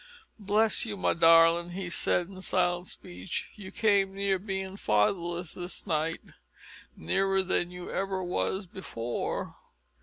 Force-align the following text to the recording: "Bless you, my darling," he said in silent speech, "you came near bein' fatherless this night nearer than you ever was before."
"Bless 0.39 0.83
you, 0.83 0.97
my 0.97 1.13
darling," 1.13 1.73
he 1.73 1.87
said 1.91 2.27
in 2.27 2.41
silent 2.41 2.87
speech, 2.87 3.51
"you 3.53 3.71
came 3.71 4.15
near 4.15 4.39
bein' 4.39 4.75
fatherless 4.75 5.53
this 5.53 5.85
night 5.85 6.21
nearer 6.95 7.43
than 7.43 7.69
you 7.69 7.91
ever 7.91 8.23
was 8.23 8.65
before." 8.65 9.55